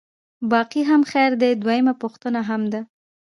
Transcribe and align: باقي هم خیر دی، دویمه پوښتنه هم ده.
باقي 0.51 0.81
هم 0.89 1.01
خیر 1.11 1.31
دی، 1.41 1.51
دویمه 1.61 1.93
پوښتنه 2.01 2.39
هم 2.49 2.61
ده. 2.71 2.81